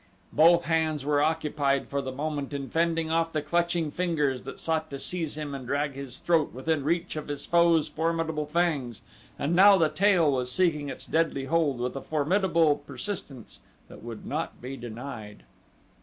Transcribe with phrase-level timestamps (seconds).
[0.33, 4.89] Both hands were occupied for the moment in fending off the clutching fingers that sought
[4.89, 9.03] to seize him and drag his throat within reach of his foe's formidable fangs
[9.37, 13.59] and now the tail was seeking its deadly hold with a formidable persistence
[13.89, 15.43] that would not be denied.